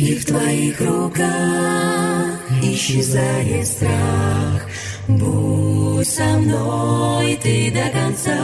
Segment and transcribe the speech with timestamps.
[0.00, 4.62] И в Твоих руках исчезает страх.
[5.08, 8.38] Будь со мной Ты до конца,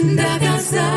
[0.00, 0.88] до конца.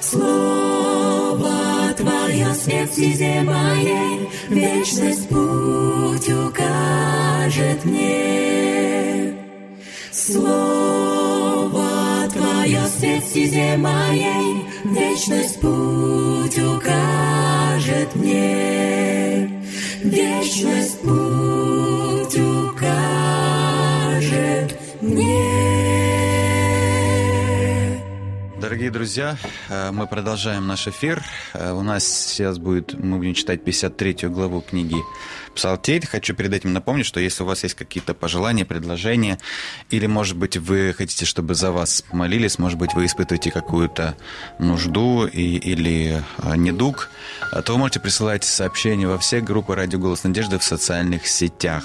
[0.00, 9.36] Слово Твое свет стезе моей, Вечность путь укажет мне.
[10.10, 11.86] Слово
[12.32, 16.31] Твое свет стезе моей, Вечность путь
[20.54, 20.81] Вечность
[28.82, 29.36] Дорогие друзья,
[29.68, 31.22] э, мы продолжаем наш эфир.
[31.54, 34.96] Э, У нас сейчас будет, мы будем читать 53 главу книги
[35.54, 36.04] Псалтирь.
[36.04, 39.38] Хочу перед этим напомнить, что если у вас есть какие-то пожелания, предложения,
[39.90, 44.16] или, может быть, вы хотите, чтобы за вас молились, может быть, вы испытываете какую-то
[44.58, 47.08] нужду и, или э, недуг,
[47.64, 51.84] то вы можете присылать сообщения во все группы «Радио Голос Надежды» в социальных сетях.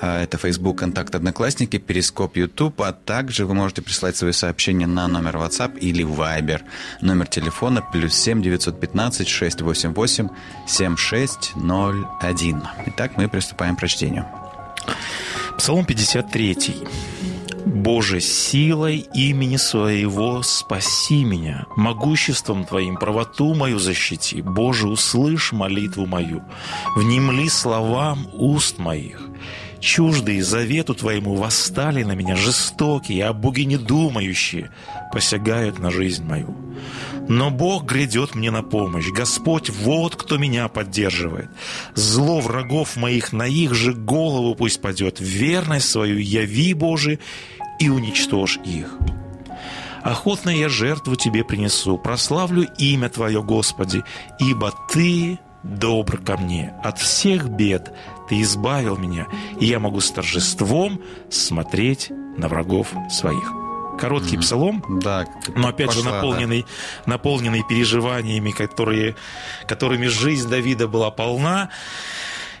[0.00, 5.08] Э, Это Facebook, Контакт, Одноклассники, Перископ, YouTube, а также вы можете присылать свои сообщения на
[5.08, 6.60] номер WhatsApp или Viber.
[7.00, 10.28] Номер телефона плюс 7 915 688
[10.66, 12.62] 7601.
[12.86, 14.26] Итак, мы приступаем к прочтению.
[15.58, 16.76] Псалом 53.
[17.64, 24.42] «Боже, силой имени Своего спаси меня, могуществом Твоим правоту мою защити.
[24.42, 26.42] Боже, услышь молитву мою,
[26.96, 29.28] внемли словам уст моих.
[29.82, 34.70] Чуждые завету Твоему восстали на меня, жестокие, а боги недумающие
[35.12, 36.54] посягают на жизнь мою.
[37.28, 39.08] Но Бог грядет мне на помощь.
[39.10, 41.50] Господь, вот кто меня поддерживает.
[41.96, 45.18] Зло врагов моих на их же голову пусть падет.
[45.18, 47.18] Верность свою яви, Боже,
[47.80, 48.96] и уничтожь их.
[50.04, 54.04] Охотно я жертву Тебе принесу, прославлю имя Твое, Господи,
[54.38, 56.74] ибо Ты добр ко мне.
[56.82, 57.92] От всех бед
[58.32, 59.26] Ты избавил меня,
[59.60, 63.52] и я могу с торжеством смотреть на врагов своих.
[63.98, 66.16] Короткий псалом, Да, но опять же пошла, да.
[66.16, 66.64] наполненный,
[67.04, 69.16] наполненный переживаниями, которые,
[69.68, 71.68] которыми жизнь Давида была полна.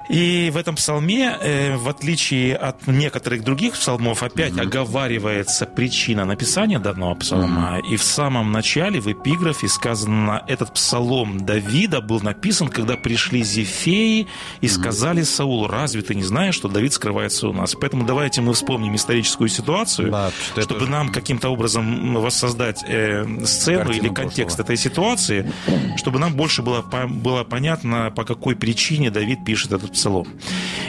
[0.08, 6.78] И в этом псалме, э, в отличие от некоторых других псалмов, опять оговаривается причина написания
[6.78, 7.80] данного псалма.
[7.88, 14.26] И в самом начале, в эпиграфе сказано, этот псалом Давида был написан, когда пришли Зефеи
[14.60, 17.74] и сказали Саулу, разве ты не знаешь, что Давид скрывается у нас?
[17.80, 23.24] Поэтому давайте мы вспомним историческую ситуацию, Да, что чтобы уже- нам каким-то образом воссоздать э,
[23.44, 24.64] сцену Картину или контекст прошлого.
[24.66, 25.52] этой ситуации,
[25.96, 30.26] чтобы нам больше было, по- было понятно, по какой причине Давид пишет этот псалом.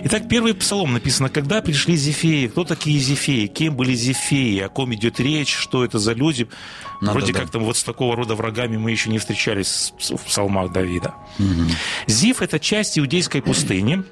[0.06, 4.94] Итак, первый псалом написано, когда пришли Зефеи, кто такие Зефеи, кем были Зефеи, о ком
[4.94, 6.48] идет речь, что это за люди.
[7.02, 7.40] Надо, Вроде да.
[7.40, 11.14] как-то вот с такого рода врагами мы еще не встречались в псалмах Давида.
[12.08, 14.04] Зиф– это часть иудейской пустыни,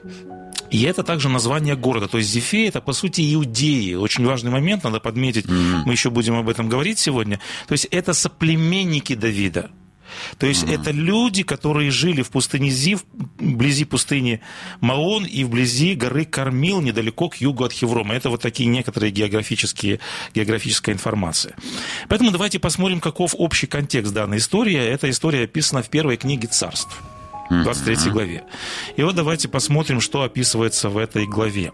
[0.69, 2.07] и это также название города.
[2.07, 3.95] То есть Зефея– это, по сути, иудеи.
[3.95, 5.45] Очень важный момент, надо подметить.
[5.47, 7.39] Мы еще будем об этом говорить сегодня.
[7.67, 9.71] То есть это соплеменники Давида.
[10.37, 13.03] То есть это люди, которые жили в пустыне Зив,
[13.39, 14.41] вблизи пустыни
[14.79, 18.15] Маон и вблизи горы Кормил, недалеко к югу от Хеврома.
[18.15, 19.99] Это вот такие некоторые географические,
[20.33, 21.55] географическая информация.
[22.09, 24.77] Поэтому давайте посмотрим, каков общий контекст данной истории.
[24.77, 26.97] Эта история описана в первой книге царств.
[27.59, 28.43] В 23 главе.
[28.95, 31.71] И вот давайте посмотрим, что описывается в этой главе.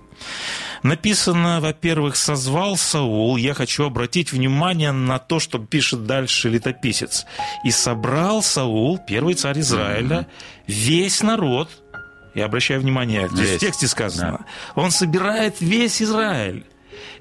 [0.84, 3.38] Написано, во-первых, «созвал Саул».
[3.38, 7.26] Я хочу обратить внимание на то, что пишет дальше летописец.
[7.64, 10.28] «И собрал Саул, первый царь Израиля,
[10.68, 11.70] весь народ».
[12.36, 14.46] Я обращаю внимание, здесь в тексте сказано.
[14.76, 16.66] Он собирает весь Израиль.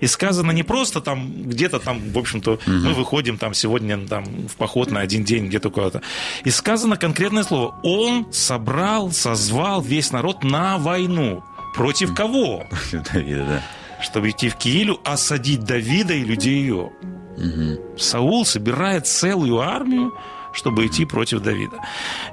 [0.01, 2.61] И сказано не просто там где-то там, в общем-то, угу.
[2.67, 6.03] мы выходим там сегодня там в поход на один день где-то куда-то.
[6.45, 7.75] И сказано конкретное слово.
[7.83, 11.45] Он собрал, созвал весь народ на войну.
[11.75, 12.65] Против кого?
[12.71, 13.63] Против Давида, да.
[14.03, 16.91] Чтобы идти в Киилю, осадить Давида и людей ее.
[17.37, 17.99] Угу.
[17.99, 20.15] Саул собирает целую армию,
[20.57, 21.77] чтобы идти против Давида.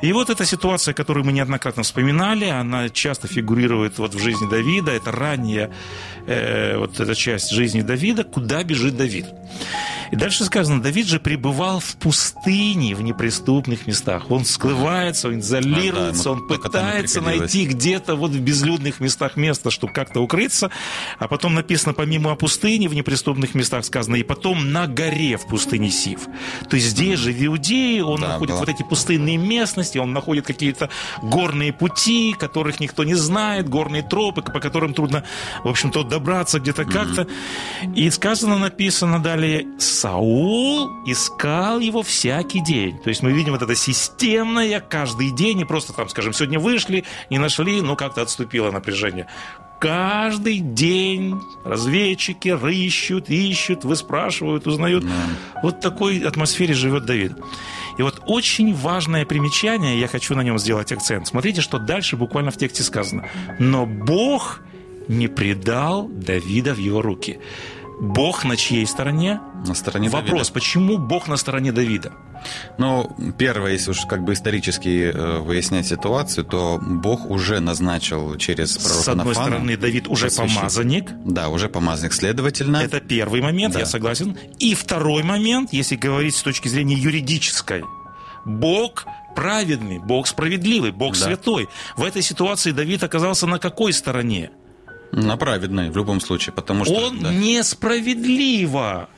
[0.02, 4.92] И вот эта ситуация, которую мы неоднократно вспоминали, она часто фигурирует вот в жизни Давида.
[4.92, 5.70] Это ранняя
[6.28, 9.26] э, вот эта часть жизни Давида, куда бежит Давид.
[10.14, 14.30] И дальше сказано, Давид же пребывал в пустыне, в неприступных местах.
[14.30, 19.72] Он скрывается, он изолируется, а, да, он пытается найти где-то вот в безлюдных местах место,
[19.72, 20.70] чтобы как-то укрыться.
[21.18, 25.48] А потом написано, помимо о пустыне, в неприступных местах сказано, и потом на горе в
[25.48, 26.28] пустыне Сив.
[26.70, 28.60] То есть здесь же в Иудее он да, находит была.
[28.60, 30.92] вот эти пустынные местности, он находит какие-то
[31.24, 35.24] горные пути, которых никто не знает, горные тропы, по которым трудно,
[35.64, 37.28] в общем-то, добраться где-то как-то.
[37.96, 39.43] И сказано, написано далее,
[39.78, 42.98] Саул искал его всякий день.
[43.00, 47.04] То есть мы видим вот это системное каждый день, не просто там, скажем, сегодня вышли,
[47.30, 49.28] не нашли, ну как-то отступило напряжение.
[49.80, 55.04] Каждый день разведчики рыщут, ищут, выспрашивают, узнают.
[55.04, 55.12] Да.
[55.62, 57.34] Вот в такой атмосфере живет Давид.
[57.98, 61.28] И вот очень важное примечание, я хочу на нем сделать акцент.
[61.28, 63.28] Смотрите, что дальше буквально в тексте сказано.
[63.60, 64.62] Но Бог
[65.08, 67.40] не предал Давида в его руки.
[68.04, 69.40] Бог на чьей стороне?
[69.66, 70.54] На стороне Вопрос, Давида.
[70.54, 72.12] почему Бог на стороне Давида?
[72.78, 78.78] Ну, первое, если уж как бы исторически э, выяснять ситуацию, то Бог уже назначил через
[78.78, 81.12] пророка С одной Нафана, стороны, Давид уже помазанник.
[81.24, 82.78] Да, уже помазанник, следовательно.
[82.78, 83.80] Это первый момент, да.
[83.80, 84.38] я согласен.
[84.60, 87.86] И второй момент, если говорить с точки зрения юридической.
[88.44, 91.28] Бог праведный, Бог справедливый, Бог да.
[91.28, 91.70] святой.
[91.96, 94.52] В этой ситуации Давид оказался на какой стороне?
[95.14, 96.94] На праведной, в любом случае, потому что...
[96.94, 97.34] Он да.
[97.34, 99.10] несправедливо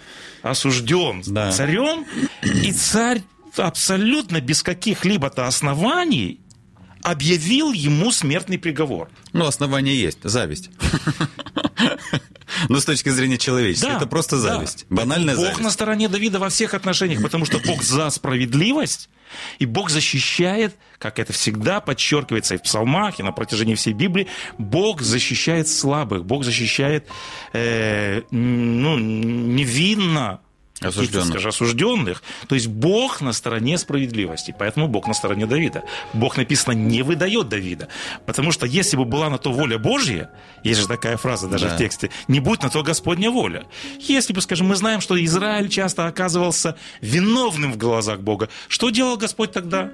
[0.42, 1.52] осужден да.
[1.52, 2.06] царем,
[2.44, 3.22] и царь
[3.58, 6.42] абсолютно без каких-либо-то оснований
[7.02, 9.10] объявил ему смертный приговор.
[9.32, 10.70] Ну, основание есть, зависть.
[12.70, 14.86] Ну, с точки зрения человеческой, да, это просто зависть.
[14.90, 14.98] Да.
[14.98, 15.62] Банальная Бог зависть.
[15.62, 19.10] на стороне Давида во всех отношениях, потому что Бог за справедливость,
[19.60, 24.28] и Бог защищает, как это всегда подчеркивается и в псалмах, и на протяжении всей Библии,
[24.58, 27.08] Бог защищает слабых, Бог защищает
[27.54, 30.40] э, ну, невинно
[30.82, 31.28] осужденных.
[31.28, 32.24] Скажи, осужденных.
[32.48, 35.84] То есть Бог на стороне справедливости, поэтому Бог на стороне Давида.
[36.14, 37.88] Бог написано не выдает Давида,
[38.26, 40.30] потому что если бы была на то воля Божья,
[40.64, 41.76] есть же такая фраза даже да.
[41.76, 43.66] в тексте, не будет на то Господня воля.
[44.00, 49.18] Если бы, скажем, мы знаем, что Израиль часто оказывался виновным в глазах Бога, что делал
[49.18, 49.92] Господь тогда?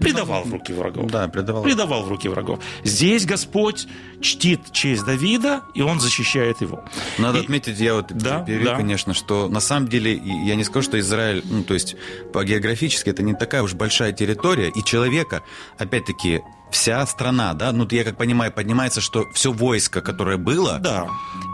[0.00, 1.10] Предавал в руки врагов.
[1.10, 1.62] Да, предавал.
[1.62, 2.60] Предавал в руки врагов.
[2.84, 3.86] Здесь Господь
[4.20, 6.84] чтит честь Давида, и он защищает его.
[7.18, 7.42] Надо и...
[7.42, 8.76] отметить, я вот да, перевью, да.
[8.76, 11.96] конечно, что на самом деле, я не скажу, что Израиль, ну, то есть
[12.32, 15.42] по географически это не такая уж большая территория, и человека,
[15.78, 21.08] опять-таки, вся страна, да, ну, я как понимаю, поднимается, что все войско, которое было, да.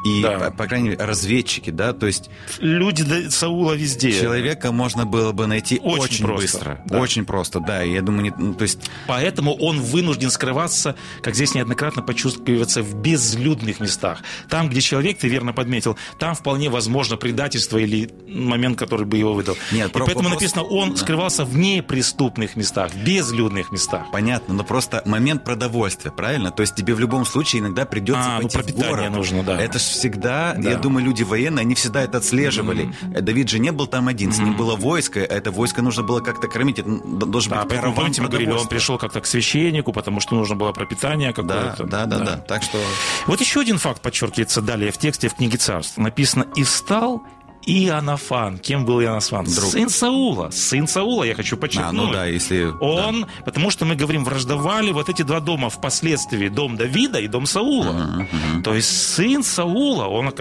[0.04, 0.38] и, да.
[0.38, 2.30] По, по крайней мере, разведчики, да, то есть...
[2.58, 4.12] Люди Саула везде.
[4.12, 6.80] Человека можно было бы найти очень, очень просто, быстро.
[6.87, 7.00] Да.
[7.00, 8.78] Очень просто, да, и я думаю, не, ну, то есть...
[9.06, 14.20] Поэтому он вынужден скрываться, как здесь неоднократно почувствуется, в безлюдных местах.
[14.49, 19.32] Там, где человек, ты верно подметил, там вполне возможно предательство или момент, который бы его
[19.32, 19.56] выдал.
[19.73, 20.35] Нет, и поэтому вопрос...
[20.35, 20.96] написано, он да.
[20.96, 24.06] скрывался в неприступных местах, в безлюдных местах.
[24.12, 26.50] Понятно, но просто момент продовольствия, правильно?
[26.50, 29.10] То есть тебе в любом случае иногда придется а, пойти ну, в город.
[29.10, 29.60] нужно, да.
[29.60, 30.70] Это же всегда, да.
[30.70, 32.86] я думаю, люди военные, они всегда это отслеживали.
[33.02, 33.20] Mm-hmm.
[33.20, 34.34] Давид же не был там один, mm-hmm.
[34.34, 37.70] с ним было войско, а это войско нужно было как-то кормить, это должен да, быть
[37.70, 41.84] поэтому, помните, мы говорили, он пришел как-то к священнику, потому что нужно было пропитание какое-то.
[41.84, 42.78] Да, да, да, да, Так что...
[43.26, 45.96] Вот еще один факт подчеркивается далее в тексте в книге царств.
[45.96, 47.22] Написано «И встал
[47.66, 48.58] Иоаннафан.
[48.58, 49.44] Кем был Иоаннафан?
[49.44, 49.70] Друг.
[49.70, 50.50] Сын Саула.
[50.50, 52.00] Сын Саула, я хочу подчеркнуть.
[52.00, 52.73] А, ну да, если...
[52.80, 53.28] Он, да.
[53.44, 56.49] потому что мы говорим, враждовали вот эти два дома впоследствии.
[56.49, 57.85] Дом Давида и дом Саула.
[57.87, 58.62] Uh-huh, uh-huh.
[58.62, 60.32] То есть сын Саула, он,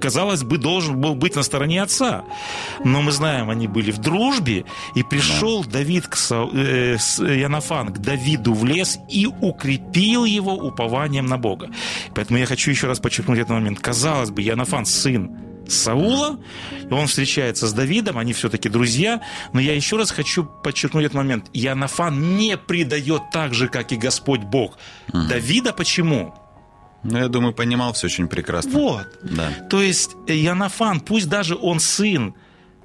[0.00, 2.24] казалось бы, должен был быть на стороне отца.
[2.84, 4.64] Но мы знаем, они были в дружбе.
[4.94, 5.72] И пришел да.
[5.72, 6.48] Давид к Са...
[6.54, 11.70] э, Иоаннафан к Давиду в лес и укрепил его упованием на Бога.
[12.14, 13.80] Поэтому я хочу еще раз подчеркнуть этот момент.
[13.80, 15.30] Казалось бы, Иоаннафан сын
[15.68, 16.38] Саула,
[16.88, 21.16] и он встречается с Давидом, они все-таки друзья, но я еще раз хочу подчеркнуть этот
[21.16, 21.50] момент.
[21.52, 24.78] Иоаннафан не предает так же, как и Господь Бог.
[25.08, 25.28] Угу.
[25.28, 26.34] Давида почему?
[27.02, 28.72] Ну, я думаю, понимал все очень прекрасно.
[28.72, 29.06] Вот.
[29.22, 29.50] Да.
[29.70, 32.34] То есть Иоаннафан, пусть даже он сын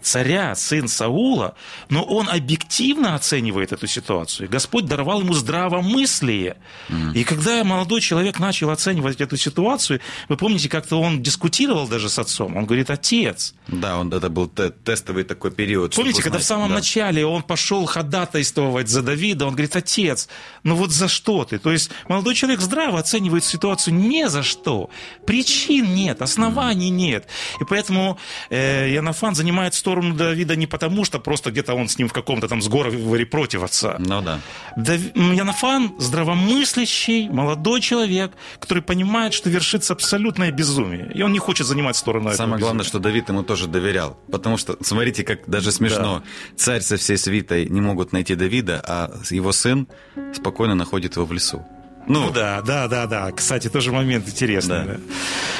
[0.02, 1.56] царя, сын Саула,
[1.90, 4.50] но он объективно оценивает эту ситуацию.
[4.50, 6.58] Господь даровал ему здравомыслие.
[6.90, 7.14] Mm.
[7.14, 12.20] И когда молодой человек начал оценивать эту ситуацию, вы помните, как-то он дискутировал даже с
[12.20, 12.58] отцом.
[12.58, 13.54] Он говорит, отец.
[13.68, 15.96] Да, он, это был тестовый такой период.
[15.96, 16.76] Помните, когда в самом да.
[16.76, 20.28] начале он пошел ходатайствовать за Давида, он говорит, отец,
[20.64, 21.60] ну вот за что ты?
[21.60, 24.90] То есть молодой человек здраво оценивает ситуацию не за что.
[25.26, 26.96] Причин нет, оснований mm.
[26.96, 27.28] нет.
[27.60, 28.18] И поэтому
[28.50, 32.14] э, Янафан занимает сторону сторону Давида не потому, что просто где-то он с ним в
[32.14, 33.98] каком-то там сговоре против отца.
[34.00, 34.40] Ну да.
[34.78, 35.00] Дав...
[35.16, 41.12] Янафан здравомыслящий, молодой человек, который понимает, что вершится абсолютное безумие.
[41.14, 44.18] И он не хочет занимать сторону Самое главное, что Давид ему тоже доверял.
[44.32, 46.20] Потому что, смотрите, как даже смешно.
[46.20, 46.24] Да.
[46.56, 49.88] Царь со всей свитой не могут найти Давида, а его сын
[50.34, 51.66] спокойно находит его в лесу.
[52.08, 53.32] Ну, ну да, да, да, да.
[53.32, 54.86] Кстати, тоже момент интересный.
[54.86, 54.94] Да.
[54.94, 55.00] Да.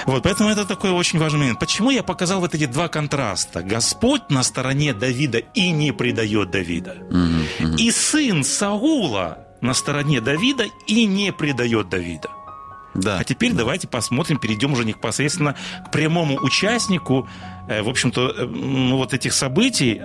[0.06, 1.60] Вот, поэтому это такой очень важный момент.
[1.60, 3.62] Почему я показал вот эти два контраста?
[3.62, 6.98] Господь на стороне Давида и не предает Давида.
[7.10, 7.78] Угу, угу.
[7.78, 12.30] И сын Саула на стороне Давида и не предает Давида.
[12.94, 13.20] Да.
[13.20, 13.60] А теперь да.
[13.60, 15.56] давайте посмотрим, перейдем уже непосредственно
[15.86, 17.30] к прямому участнику,
[17.70, 20.02] э, в общем-то, э, ну, вот этих событий,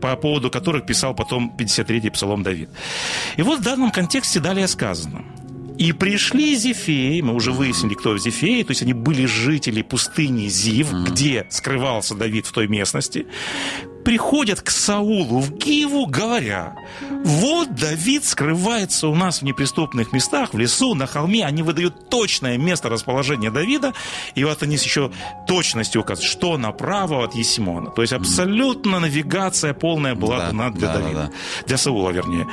[0.00, 2.70] по поводу которых писал потом 53-й псалом Давид.
[3.36, 5.24] И вот в данном контексте далее сказано–
[5.78, 10.92] и пришли Зефеи, мы уже выяснили, кто Зефеи, то есть они были жители пустыни Зив,
[10.92, 11.10] mm.
[11.10, 13.26] где скрывался Давид в той местности
[14.04, 16.74] приходят к Саулу в Гиву, говоря,
[17.24, 22.58] вот Давид скрывается у нас в неприступных местах, в лесу, на холме, они выдают точное
[22.58, 23.94] место расположения Давида,
[24.34, 25.12] и вот они еще
[25.46, 27.90] точностью указывают, что направо от Есимона.
[27.90, 31.66] То есть абсолютно навигация полная была да, для да, Давида, да, да.
[31.66, 32.46] для Саула, вернее.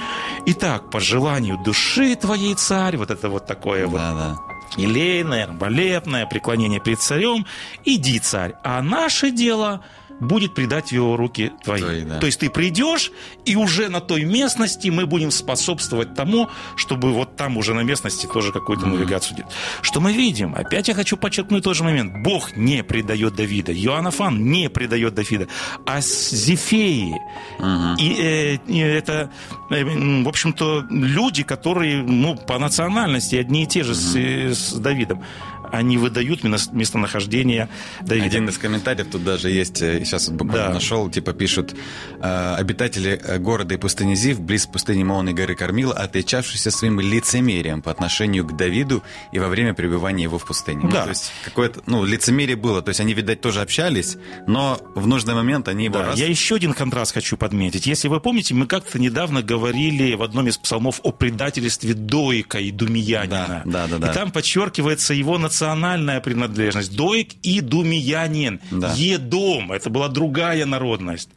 [0.45, 4.37] Итак, по желанию души твоей царь, вот это вот такое да, вот да.
[4.77, 7.45] елейное, арбалетное преклонение перед царем,
[7.85, 9.81] иди, царь, а наше дело–
[10.19, 11.81] будет предать в его руки твои.
[11.81, 12.19] твои да.
[12.19, 13.11] То есть ты придешь,
[13.45, 18.27] и уже на той местности мы будем способствовать тому, чтобы вот там уже на местности
[18.31, 18.97] тоже какую-то mm-hmm.
[18.97, 19.53] навигацию делать.
[19.81, 20.55] Что мы видим?
[20.55, 22.13] Опять я хочу подчеркнуть тот же момент.
[22.23, 23.73] Бог не предает Давида.
[23.73, 25.47] Иоаннафан не предает Давида.
[25.85, 27.15] А Зефеи,
[27.59, 27.95] mm-hmm.
[27.99, 29.31] и, э, это,
[29.69, 29.83] э,
[30.23, 34.53] в общем-то, люди, которые ну, по национальности одни и те же mm-hmm.
[34.53, 35.23] с, с Давидом
[35.71, 37.69] они выдают местонахождение
[38.01, 38.25] Давида.
[38.25, 40.73] Один из комментариев тут даже есть, э, сейчас буквально да.
[40.75, 41.75] нашел, типа пишут,
[42.21, 46.99] «Э, обитатели э, города и пустыни Зив, близ пустыни Моон и горы Кормила, отличавшиеся своим
[46.99, 50.81] лицемерием по отношению к Давиду и во время пребывания его в пустыне.
[50.83, 50.99] Ну, да.
[50.99, 55.07] Ну, то есть какое-то, ну, лицемерие было, то есть они, видать, тоже общались, но в
[55.07, 56.07] нужный момент они его да.
[56.07, 56.19] раз...
[56.19, 57.87] Я еще один контраст хочу подметить.
[57.87, 62.71] Если вы помните, мы как-то недавно говорили в одном из псалмов о предательстве Доика и
[62.71, 63.63] Думиянина.
[63.65, 63.97] Да, да, да.
[63.97, 64.11] да.
[64.11, 66.95] И там подчеркивается его национальность национальная принадлежность.
[66.95, 68.59] Доик и думиянин.
[68.71, 68.93] Да.
[68.95, 69.71] Едом.
[69.71, 71.29] Это была другая народность.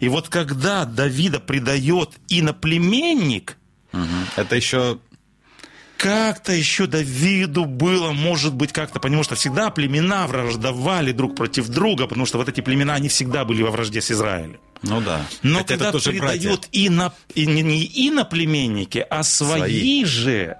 [0.00, 3.56] И вот когда Давида предает иноплеменник...
[3.92, 4.02] Угу.
[4.36, 4.98] Это еще
[5.96, 12.06] как-то еще Давиду было, может быть, как-то, потому что всегда племена враждовали друг против друга,
[12.06, 14.60] потому что вот эти племена, они всегда были во вражде с Израилем.
[14.82, 15.26] Ну да.
[15.42, 20.04] Но Хотя когда предают ино, и, не иноплеменники, а свои, свои.
[20.04, 20.56] же,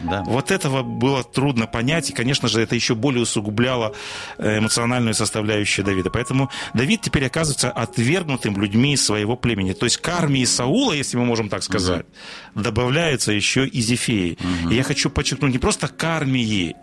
[0.00, 0.22] да.
[0.24, 3.94] Вот этого было трудно понять, и, конечно же, это еще более усугубляло
[4.38, 6.10] э, эмоциональную составляющую Давида.
[6.10, 9.72] Поэтому Давид теперь оказывается отвергнутым людьми своего племени.
[9.72, 12.06] То есть к армии Саула, если мы можем так сказать,
[12.54, 12.62] угу.
[12.62, 14.38] добавляются еще и Зефеи.
[14.40, 14.70] Угу.
[14.72, 16.74] И я хочу подчеркнуть не просто к армии,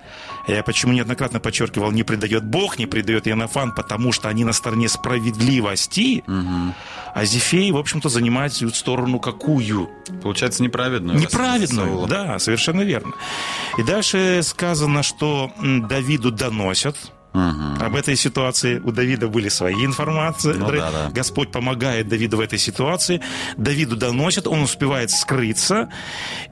[0.47, 4.89] я почему неоднократно подчеркивал, не предает Бог, не предает Янафан, потому что они на стороне
[4.89, 6.73] справедливости, угу.
[7.13, 9.89] а Зефеи, в общем-то, занимают сторону какую?
[10.21, 11.19] Получается, неправедную.
[11.19, 12.98] Неправедную, да, совершенно верно.
[13.77, 16.95] И дальше сказано, что Давиду доносят,
[17.33, 17.85] Угу.
[17.85, 20.53] Об этой ситуации у Давида были свои информации.
[20.53, 21.09] Ну, да, да.
[21.11, 23.21] Господь помогает Давиду в этой ситуации.
[23.55, 25.89] Давиду доносят, он успевает скрыться.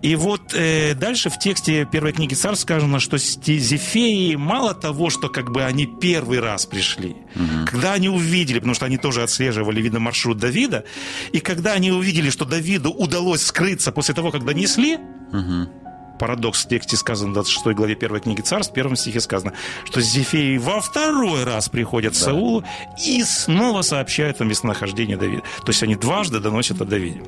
[0.03, 5.29] И вот э, дальше в тексте первой книги Царств сказано, что Зефеи мало того, что
[5.29, 7.65] как бы они первый раз пришли, угу.
[7.65, 10.83] когда они увидели, потому что они тоже отслеживали, видно, маршрут Давида,
[11.31, 14.99] и когда они увидели, что Давиду удалось скрыться после того, как донесли,
[15.31, 15.86] угу
[16.17, 19.53] парадокс в тексте сказан в 26 главе первой книги Царств, в первом стихе сказано,
[19.85, 22.19] что Зефеи во второй раз приходят да.
[22.19, 22.63] к Саулу
[23.05, 25.43] и снова сообщают о местонахождении Давида.
[25.63, 27.21] То есть они дважды доносят о Давиде.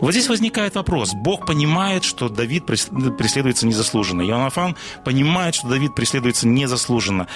[0.00, 1.12] Вот здесь возникает вопрос.
[1.14, 4.22] Бог понимает, что Давид преследуется незаслуженно.
[4.22, 7.28] Иоаннафан понимает, что Давид преследуется незаслуженно.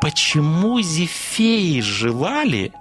[0.00, 2.72] почему Зефеи желали,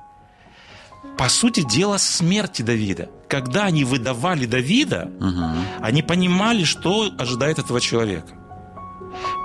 [1.18, 3.10] по сути дела, смерти Давида.
[3.30, 5.56] Когда они выдавали Давида, Мгм.
[5.82, 8.34] они понимали, что ожидает этого человека.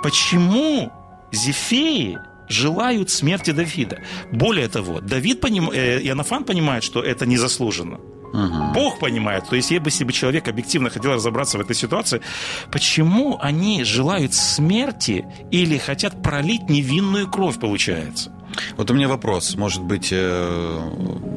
[0.02, 0.90] Почему
[1.32, 3.98] Зефеи желают смерти Давида?
[4.32, 5.70] Более того, Давид поним...
[5.70, 7.98] э, Иоаннафан понимает, что это незаслуженно.
[8.32, 8.72] Мгм.
[8.72, 9.48] Бог понимает.
[9.48, 12.20] То есть, если бы человек объективно хотел разобраться в этой ситуации,
[12.70, 18.30] почему они желают смерти или хотят пролить невинную кровь, получается?
[18.76, 19.56] Вот у меня вопрос.
[19.56, 20.16] Может быть, э,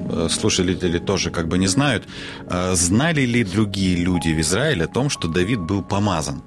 [0.09, 2.07] э, слушатели тоже как бы не знают.
[2.49, 6.41] Э, Знали ли другие люди в Израиле о том, что Давид был помазан?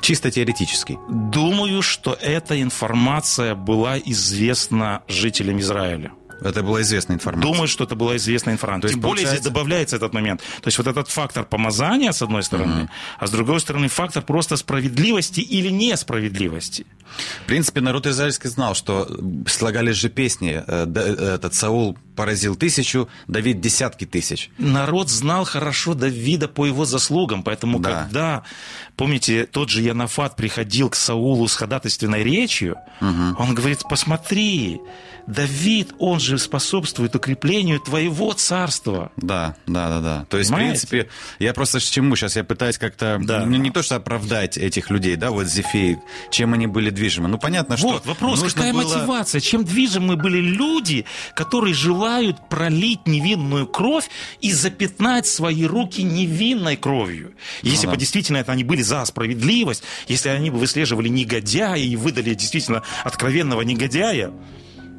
[0.00, 0.98] Чисто теоретически.
[1.08, 6.10] Думаю, что эта информация была известна жителям Израиля.
[6.44, 7.52] Это была известная информация.
[7.52, 8.82] Думаю, что это была известная информация.
[8.82, 10.40] То есть, Тем более здесь получается- добавляется этот момент.
[10.60, 14.56] То есть вот этот фактор помазания, с одной стороны, а с другой стороны фактор просто
[14.56, 16.86] справедливости или несправедливости.
[17.44, 19.06] В принципе, народ израильский знал, что
[19.46, 20.62] слагались же песни.
[20.66, 24.50] э, э, Этот Саул поразил тысячу, Давид десятки тысяч.
[24.58, 28.02] Народ знал хорошо Давида по его заслугам, поэтому Да.
[28.04, 28.42] когда,
[28.96, 34.80] помните, тот же Янафат приходил к Саулу с ходатайственной речью, он говорит, посмотри,
[35.26, 39.12] Давид, он же способствует укреплению твоего царства.
[39.16, 40.26] Да, да, да, да.
[40.28, 40.86] То есть, Понимаете?
[40.86, 43.44] в принципе, я просто к чему сейчас я пытаюсь как-то, Да.
[43.46, 46.00] ну, не то что оправдать этих людей, да, вот Зефеи,
[46.30, 47.28] чем они были движимы.
[47.28, 47.88] Ну, понятно, что...
[47.88, 49.40] Вот вопрос, какая было- мотивация?
[49.40, 54.08] Чем движимы были люди, которые желают пролить невинную кровь
[54.40, 57.32] и запятнать свои руки невинной кровью?
[57.62, 58.00] Если Ну бы да.
[58.00, 63.62] действительно это они были за справедливость, если они бы выслеживали негодяя и выдали действительно откровенного
[63.62, 64.32] негодяя,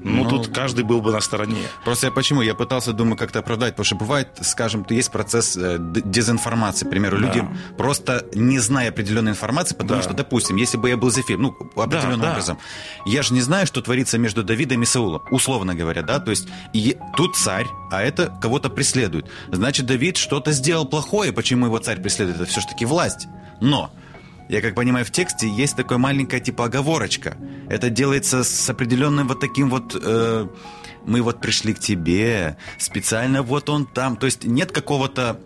[0.04, 1.58] ну, Ну, тут каждый был бы на стороне.
[1.84, 2.42] Просто я почему?
[2.42, 6.86] Я пытался, думаю, как-то оправдать, потому что бывает, скажем, есть процесс э, дезинформации.
[6.86, 7.28] К примеру, Да.
[7.28, 10.04] люди просто не зная определенной информации, потому Да.
[10.04, 12.32] что, допустим, если бы я был Зефир, ну, определенным да.
[12.32, 12.58] образом,
[13.06, 16.48] я же не знаю, что творится между Давидом и Саулом, условно говоря, да, то есть
[16.74, 19.26] и тут царь, а это кого-то преследует.
[19.52, 22.42] Значит, Давид что-то сделал плохое, почему его царь преследует?
[22.42, 23.28] Это все-таки власть.
[23.62, 23.92] Но
[24.50, 27.38] я как понимаю, в тексте есть такая маленькая типа оговорочка.
[27.70, 29.96] Это делается с определенным вот таким вот...
[30.02, 30.48] э,
[31.06, 34.16] мы вот пришли к тебе, специально вот он там.
[34.16, 35.40] То есть нет какого-то...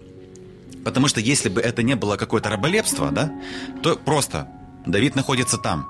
[0.84, 3.32] Потому что если бы это не было какое-то раболепство, да,
[3.82, 4.48] то просто
[4.86, 5.88] Давид находится там.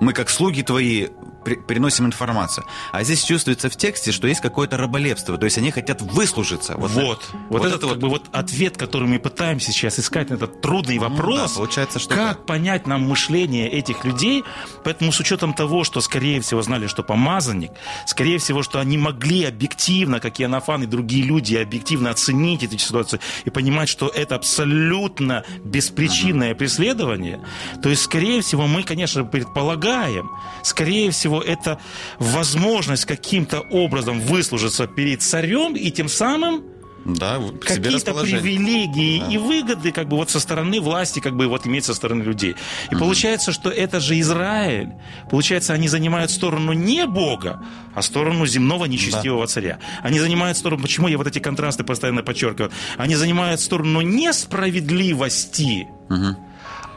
[0.00, 1.08] Мы как слуги твои
[1.46, 2.66] при- приносим информацию.
[2.90, 5.38] А здесь чувствуется в тексте, что есть какое-то раболепство.
[5.38, 6.74] То есть они хотят выслужиться.
[6.76, 10.30] Вот, Вот, вот, вот этот это как бы вот ответ, который мы пытаемся сейчас искать
[10.30, 11.52] на этот трудный вопрос.
[11.52, 14.42] да, получается, что как понять нам мышление этих людей?
[14.82, 17.70] Поэтому с учетом того, что скорее всего знали, что помазанник,
[18.06, 22.76] скорее всего, что они могли объективно, как и Анафан и другие люди, объективно оценить эту
[22.78, 27.40] ситуацию и понимать, что это абсолютно беспричинное преследование,
[27.82, 30.30] то есть, скорее всего, мы, конечно, предполагаем,
[30.62, 31.78] скорее всего, это
[32.18, 36.62] возможность каким-то образом выслужиться перед царем и тем самым
[37.04, 39.26] Да, какие-то привилегии Да.
[39.30, 42.56] и выгоды как бы вот со стороны власти как бы вот иметь со стороны людей.
[42.90, 44.88] И получается, что это же Израиль.
[45.30, 47.62] Получается, они занимают сторону не Бога,
[47.94, 49.78] а сторону земного нечестивого царя.
[50.02, 56.36] Они занимают сторону, почему я вот эти контрасты постоянно подчеркиваю, они занимают сторону несправедливости, Мгм.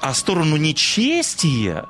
[0.01, 1.85] а сторону нечестия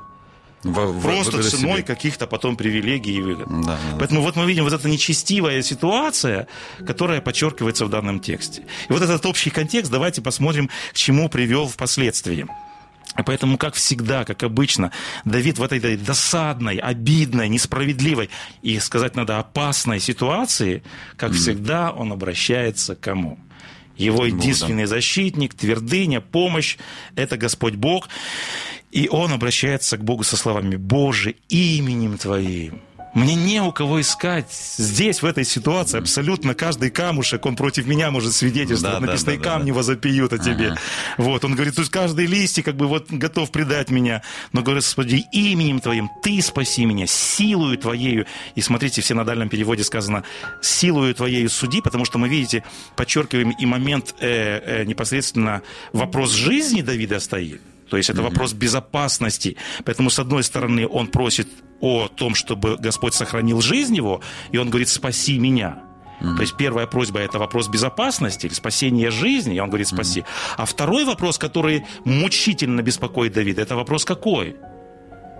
[0.63, 1.83] в- просто выгода ценой себе.
[1.83, 3.47] каких-то потом привилегий и выгод.
[3.47, 3.97] Да, да, да.
[3.99, 6.47] Поэтому вот мы видим вот эта нечестивая ситуация,
[6.85, 8.63] которая подчеркивается в данном тексте.
[8.89, 12.45] И вот этот общий контекст давайте посмотрим, к чему привел впоследствии.
[13.17, 14.91] И Поэтому, как всегда, как обычно,
[15.25, 18.29] Давид в этой досадной, обидной, несправедливой
[18.61, 20.83] и, сказать надо, опасной ситуации,
[21.17, 23.39] как всегда, он обращается к кому?
[23.97, 26.77] Его единственный защитник, твердыня, помощь–
[27.15, 28.07] это Господь Бог.
[28.91, 32.81] И он обращается к Богу со словами «Боже, именем Твоим».
[33.13, 34.51] Мне не у кого искать.
[34.77, 38.99] Здесь, в этой ситуации, абсолютно каждый камушек, он против меня может свидетельствовать.
[38.99, 39.77] Да, Написано, и да, да, камни да.
[39.77, 40.67] возопьют о тебе.
[40.67, 40.79] Ага.
[41.17, 44.21] Вот, он говорит, то есть каждый листик как бы вот готов предать меня.
[44.53, 48.27] Но говорит, Господи, именем Твоим Ты спаси меня, силою Твоею.
[48.53, 50.23] И смотрите, в синодальном переводе сказано,
[50.61, 52.63] силою Твоею суди, потому что мы, видите,
[52.95, 57.61] подчеркиваем и момент э, э, непосредственно вопрос жизни Давида стоит.
[57.89, 59.57] То есть это вопрос безопасности.
[59.85, 61.47] Поэтому, с одной стороны, он просит
[61.81, 64.21] о том, чтобы Господь сохранил жизнь его,
[64.51, 65.83] и он говорит, спаси меня.
[66.19, 70.25] То есть первая просьба это вопрос безопасности или спасения жизни, и он говорит спаси.
[70.57, 74.57] А второй вопрос, который мучительно беспокоит Давида, это вопрос какой?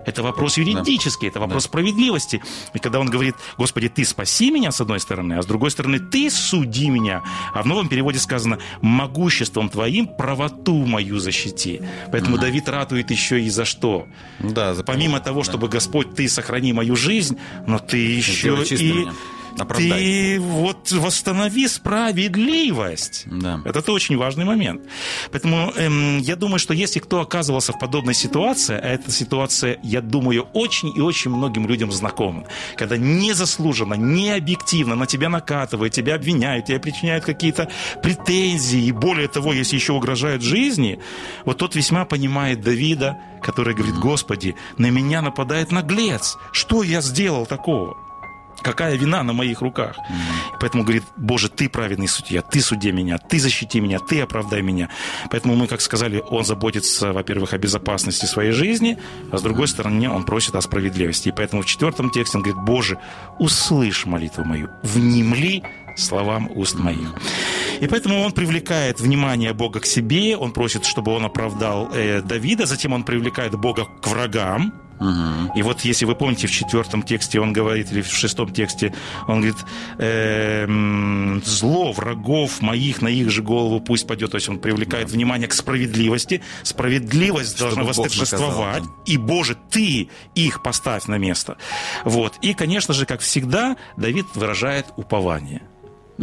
[0.06, 1.68] Это вопрос юридический, это вопрос Да.
[1.68, 2.42] справедливости.
[2.74, 5.98] И когда он говорит, Господи, ты спаси меня, с одной стороны, а с другой стороны,
[5.98, 7.22] ты суди меня.
[7.54, 11.80] А в новом переводе сказано, могуществом твоим правоту мою защити.
[12.12, 14.06] Поэтому Давид ратует еще и за что?
[14.40, 15.44] Да, за- Помимо того, да.
[15.44, 17.36] чтобы, Господь, ты сохрани мою жизнь,
[17.66, 18.92] но ты еще и...
[18.92, 19.12] меня.
[19.58, 20.00] Оправдай.
[20.00, 23.24] Ты вот восстанови справедливость.
[23.26, 23.60] Да.
[23.64, 24.82] Это очень важный момент.
[25.30, 30.00] Поэтому эм, я думаю, что если кто оказывался в подобной ситуации, а эта ситуация, я
[30.00, 32.44] думаю, очень и очень многим людям знакома,
[32.76, 37.68] когда незаслуженно, не объективно на тебя накатывают, тебя обвиняют, тебе причиняют какие-то
[38.02, 41.00] претензии, и более того, если еще угрожают жизни,
[41.44, 47.46] вот тот весьма понимает Давида, который говорит, Господи, на меня нападает наглец, что я сделал
[47.46, 48.09] такого?
[48.62, 49.96] Какая вина на моих руках?
[50.60, 54.88] Поэтому говорит, Боже, ты праведный судья, ты суди меня, ты защити меня, ты оправдай меня.
[55.30, 58.98] Поэтому мы, как сказали, он заботится, во-первых, о безопасности своей жизни,
[59.32, 61.28] а с другой стороны, он просит о справедливости.
[61.28, 62.98] И поэтому в четвертом тексте он говорит, Боже,
[63.38, 65.62] услышь молитву мою, внемли
[65.96, 67.14] словам уст моих.
[67.80, 72.66] И поэтому он привлекает внимание Бога к себе, он просит, чтобы он оправдал э, Давида,
[72.66, 75.52] затем он привлекает Бога к врагам, Мгм.
[75.54, 78.92] и вот если вы помните, в четвертом тексте он говорит, или в шестом тексте,
[79.26, 79.56] он говорит,
[79.98, 84.30] эм, зло врагов моих на их же голову пусть пойдет.
[84.30, 86.42] То есть он привлекает внимание к справедливости.
[86.62, 88.82] Справедливость Чтобы должна восторжествовать.
[88.82, 91.56] наказал, И, Боже, ты их поставь на место.
[92.04, 92.36] Вот.
[92.42, 95.62] И, конечно же, как всегда, Давид выражает упование.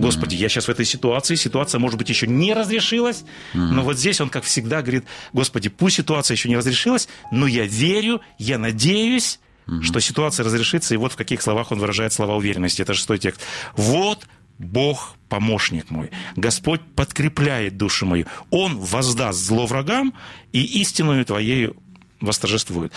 [0.01, 4.21] Господи, я сейчас в этой ситуации, ситуация, может быть, еще не разрешилась, но вот здесь
[4.21, 9.39] он, как всегда, говорит, Господи, пусть ситуация еще не разрешилась, но я верю, я надеюсь,
[9.81, 12.81] что ситуация разрешится, и вот в каких словах он выражает слова уверенности.
[12.81, 13.41] Это шестой текст.
[13.75, 14.25] Вот
[14.60, 16.10] Бог помощник мой.
[16.36, 18.25] Господь подкрепляет душу мою.
[18.49, 20.13] Он воздаст зло врагам,
[20.51, 21.75] и истинную твоею
[22.21, 22.93] восторжествует.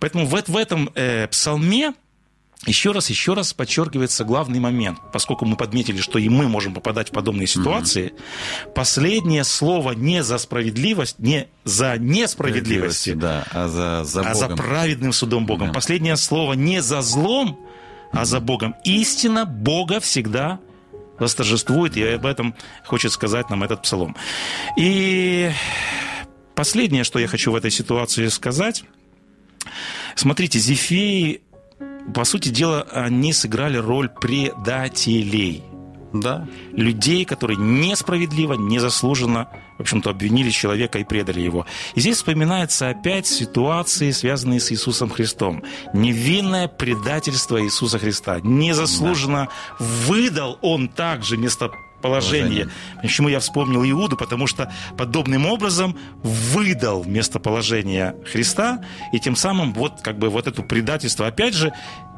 [0.00, 1.92] Поэтому в, в этом э, псалме
[2.66, 7.10] еще раз, еще раз подчеркивается главный момент, поскольку мы подметили, что и мы можем попадать
[7.10, 8.14] в подобные ситуации.
[8.74, 15.12] Последнее слово не за справедливость, не за несправедливостью, Да, а за, за а за праведным
[15.12, 15.68] судом Богом.
[15.68, 15.74] Да.
[15.74, 17.58] Последнее слово не за злом,
[18.12, 18.74] а за Богом.
[18.84, 20.60] Истина Бога всегда
[21.18, 24.16] восторжествует, и об этом хочет сказать нам этот псалом.
[24.78, 25.50] И
[26.54, 28.84] последнее, что я хочу в этой ситуации сказать.
[30.14, 31.42] Смотрите, Зефеи,
[32.12, 35.62] по сути дела, они сыграли роль предателей
[36.12, 36.46] Да.
[36.72, 41.66] людей, которые несправедливо, незаслуженно, в общем-то, обвинили человека и предали его.
[41.96, 45.64] И здесь вспоминаются опять ситуации, связанные с Иисусом Христом.
[45.92, 48.38] Невинное предательство Иисуса Христа.
[48.42, 49.48] Незаслуженно
[49.80, 51.36] выдал он также
[52.04, 52.64] местоположение.
[52.64, 52.68] Положение.
[53.02, 54.16] Почему я вспомнил Иуду?
[54.16, 60.62] Потому что подобным образом выдал местоположение Христа, и тем самым вот как бы вот это
[60.62, 61.72] предательство, опять же,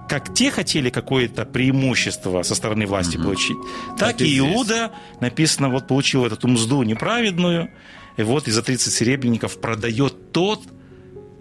[0.08, 3.56] как те хотели какое-то преимущество со стороны власти получить,
[3.98, 4.40] так, Так и и здесь.
[4.40, 7.70] Иуда, написано, вот получил вот эту мзду неправедную,
[8.16, 10.62] и вот и за 30 серебряников продает тот,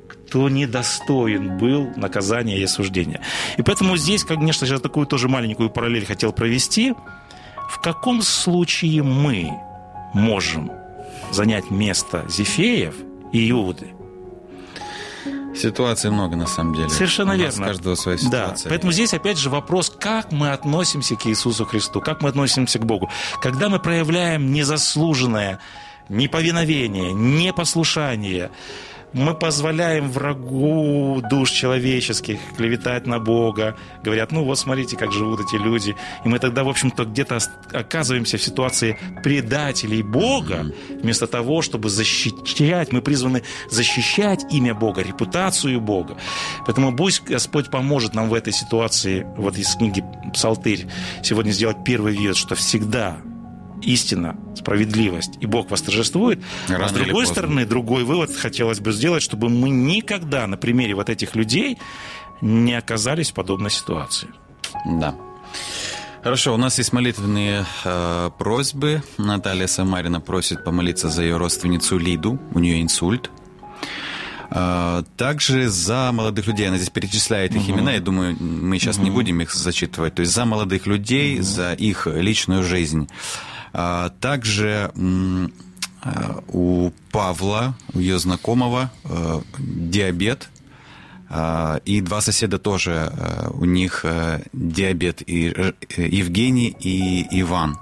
[0.08, 3.22] кто недостоин был наказания и осуждения.
[3.58, 6.94] И поэтому здесь, конечно же, такую тоже маленькую параллель хотел провести.
[7.86, 9.54] В каком случае мы
[10.16, 10.72] можем
[11.30, 12.96] занять место Зефеев
[13.32, 13.94] и Иуды?
[15.56, 16.90] Ситуаций много, на самом деле.
[16.90, 17.64] Совершенно У верно.
[17.64, 18.70] У каждого своя Да, ситуация.
[18.72, 22.86] поэтому здесь опять же вопрос, как мы относимся к Иисусу Христу, как мы относимся к
[22.88, 23.08] Богу.
[23.40, 25.60] Когда мы проявляем незаслуженное
[26.10, 28.50] неповиновение, непослушание,
[29.16, 35.56] мы позволяем врагу душ человеческих клеветать на Бога, говорят, ну вот смотрите, как живут эти
[35.56, 35.96] люди.
[36.26, 37.40] И мы тогда, в общем-то, где-то
[37.72, 40.66] оказываемся в ситуации предателей Бога,
[41.02, 46.18] вместо того, чтобы защищать, мы призваны защищать имя Бога, репутацию Бога.
[46.66, 50.88] Поэтому пусть Господь поможет нам в этой ситуации, вот из книги Псалтырь,
[51.24, 53.18] сегодня сделать первый вид, что всегда
[53.82, 56.42] истина, справедливость и Бог восторжествует.
[56.68, 60.96] Рано а с другой стороны, другой вывод хотелось бы сделать, чтобы мы никогда на примере
[60.96, 61.78] вот этих людей
[62.42, 64.30] не оказались в подобной ситуации.
[64.86, 65.16] Да.
[66.24, 69.04] Хорошо, у нас есть молитвенные э, просьбы.
[69.20, 72.40] Наталья Самарина просит помолиться за ее родственницу Лиду.
[72.52, 73.30] У нее инсульт.
[74.50, 79.12] Э, Также за молодых людей, она здесь перечисляет их имена, я думаю, мы сейчас не
[79.12, 80.16] будем их зачитывать.
[80.16, 83.08] То есть за молодых людей, за их личную жизнь.
[83.78, 85.48] А Также э,
[86.48, 90.50] у Павла, у ее знакомого, э, диабет.
[91.30, 95.54] А, И два соседа тоже, э, у них э, диабет, и
[95.98, 97.78] Евгений и Иван.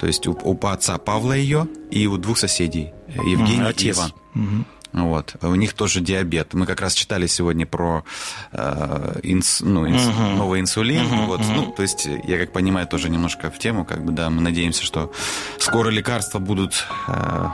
[0.00, 3.98] То есть у, у отца Павла ее и у двух соседей, Евгений Мгм, и отец.
[3.98, 4.12] Иван.
[4.34, 4.66] Мгм.
[5.04, 5.36] Вот.
[5.42, 6.54] У них тоже диабет.
[6.54, 8.04] Мы как раз читали сегодня про
[8.52, 10.36] э, инс, ну, инс, uh-huh.
[10.36, 11.02] новый инсулин.
[11.02, 11.40] Uh-huh, вот.
[11.40, 11.54] uh-huh.
[11.54, 14.84] Ну, то есть, я как понимаю, тоже немножко в тему, как бы, да, мы надеемся,
[14.84, 15.12] что
[15.58, 17.46] скоро лекарства будут э,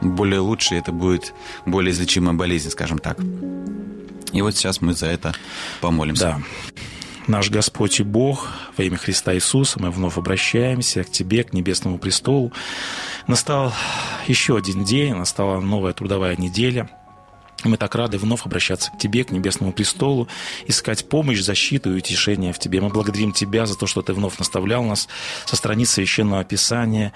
[0.00, 3.18] более лучшие, это будет более излечимая болезнь, скажем так.
[4.32, 5.34] И вот сейчас мы за это
[5.80, 6.22] помолимся.
[6.22, 6.42] Да.
[7.26, 11.98] Наш Господь и Бог, во имя Христа Иисуса, мы вновь обращаемся к Тебе, к Небесному
[11.98, 12.52] престолу.
[13.26, 13.72] Настал
[14.28, 16.88] еще один день, настала новая трудовая неделя.
[17.64, 20.28] Мы так рады вновь обращаться к Тебе, к Небесному престолу,
[20.66, 22.80] искать помощь, защиту и утешение в Тебе.
[22.80, 25.08] Мы благодарим Тебя за то, что Ты вновь наставлял нас
[25.44, 27.12] со страниц Священного Писания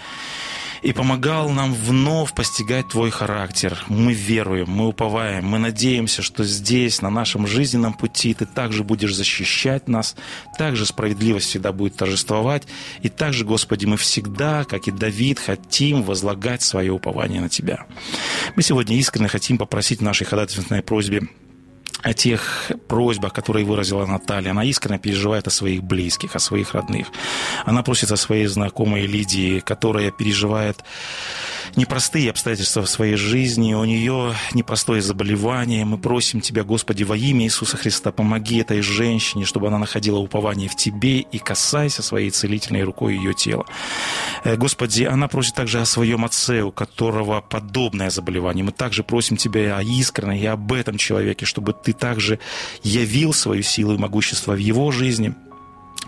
[0.82, 3.84] и помогал нам вновь постигать Твой характер.
[3.88, 9.14] Мы веруем, мы уповаем, мы надеемся, что здесь, на нашем жизненном пути, Ты также будешь
[9.14, 10.16] защищать нас,
[10.58, 12.64] также справедливость всегда будет торжествовать,
[13.02, 17.86] и также, Господи, мы всегда, как и Давид, хотим возлагать свое упование на Тебя.
[18.56, 21.28] Мы сегодня искренне хотим попросить в нашей ходатайственной просьбе
[22.02, 24.50] о тех просьбах, которые выразила Наталья.
[24.50, 27.08] Она искренне переживает о своих близких, о своих родных.
[27.64, 30.84] Она просит о своей знакомой Лидии, которая переживает
[31.76, 35.84] непростые обстоятельства в своей жизни, у нее непростое заболевание.
[35.84, 40.68] Мы просим Тебя, Господи, во имя Иисуса Христа, помоги этой женщине, чтобы она находила упование
[40.68, 43.66] в Тебе и касайся своей целительной рукой ее тела.
[44.44, 48.64] Э, Господи, она просит также о своем отце, у которого подобное заболевание.
[48.64, 52.38] Мы также просим Тебя о искренне и об этом человеке, чтобы Ты также
[52.82, 55.34] явил свою силу и могущество в его жизни–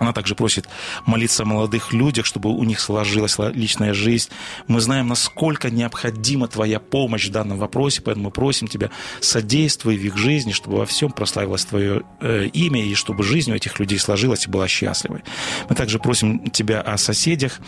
[0.02, 0.68] она также просит
[1.06, 4.30] молиться о молодых людях, чтобы у них сложилась личная жизнь.
[4.66, 10.04] Мы знаем, насколько необходима Твоя помощь в данном вопросе, поэтому мы просим Тебя, содействуй в
[10.04, 13.98] их жизни, чтобы во всем прославилось Твое э, имя, и чтобы жизнь у этих людей
[13.98, 15.22] сложилась и была счастливой.
[15.68, 17.60] Мы также просим Тебя о соседях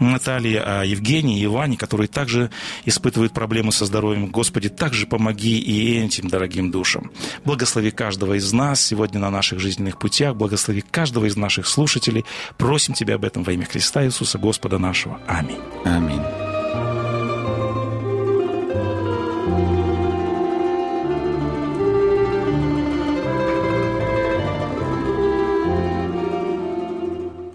[0.00, 2.50] Натальи, о Евгении Иване, которые также
[2.86, 4.28] испытывают проблемы со здоровьем.
[4.28, 7.10] Господи, также помоги и этим дорогим душам.
[7.44, 12.24] Благослови каждого из нас сегодня на наших жизненных путях, благослови каждого из наших слушателей.
[12.56, 15.20] Просим Тебя об этом во имя Христа Иисуса, Господа нашего.
[15.26, 15.60] Аминь.
[15.84, 16.22] Аминь.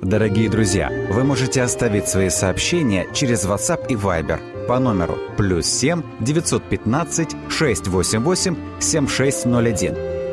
[0.02, 6.02] Дорогие друзья, вы можете оставить свои сообщения через WhatsApp и Viber по номеру плюс 7
[6.20, 10.19] 915 688 7601